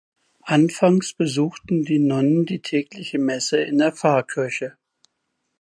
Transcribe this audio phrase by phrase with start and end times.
[0.45, 4.75] Anfangs besuchten die Nonnen die tägliche Messe in der Pfarrkirche.